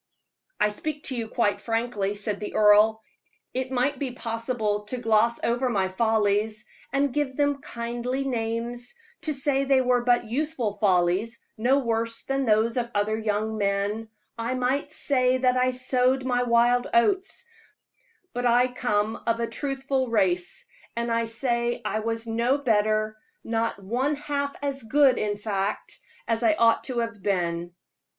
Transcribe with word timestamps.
"I 0.59 0.69
speak 0.69 1.03
to 1.09 1.15
you 1.15 1.27
quite 1.27 1.61
frankly," 1.61 2.15
said 2.15 2.39
the 2.39 2.55
earl. 2.55 3.03
"It 3.53 3.69
might 3.71 3.99
be 3.99 4.13
possible 4.13 4.85
to 4.85 4.97
gloss 4.97 5.39
over 5.43 5.69
my 5.69 5.89
follies, 5.89 6.65
and 6.91 7.13
give 7.13 7.37
them 7.37 7.61
kindly 7.61 8.23
names 8.25 8.95
to 9.21 9.31
say 9.31 9.63
they 9.63 9.79
were 9.79 10.03
but 10.03 10.25
youthful 10.25 10.73
follies, 10.77 11.45
no 11.55 11.77
worse 11.77 12.23
than 12.23 12.45
those 12.47 12.77
of 12.77 12.89
other 12.95 13.15
young 13.15 13.59
men: 13.59 14.09
I 14.39 14.55
might 14.55 14.91
say 14.91 15.37
that 15.37 15.55
I 15.55 15.69
sowed 15.69 16.23
my 16.25 16.41
wild 16.41 16.87
oats; 16.95 17.45
but 18.33 18.47
I 18.47 18.69
come 18.69 19.21
of 19.27 19.39
a 19.39 19.45
truthful 19.45 20.07
race, 20.09 20.65
and 20.95 21.11
I 21.11 21.25
say 21.25 21.79
I 21.85 21.99
was 21.99 22.25
no 22.25 22.57
better 22.57 23.17
not 23.43 23.77
one 23.83 24.15
half 24.15 24.55
as 24.63 24.81
good, 24.81 25.19
in 25.19 25.37
fact, 25.37 25.99
as 26.27 26.41
I 26.41 26.55
ought 26.55 26.85
to 26.85 26.97
have 27.01 27.21
been. 27.21 27.75